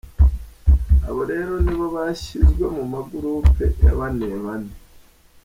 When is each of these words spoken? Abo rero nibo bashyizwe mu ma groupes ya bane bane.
Abo 1.07 1.21
rero 1.31 1.53
nibo 1.65 1.85
bashyizwe 1.95 2.65
mu 2.75 2.83
ma 2.91 2.99
groupes 3.09 3.73
ya 3.85 3.93
bane 3.99 4.27
bane. 4.45 4.73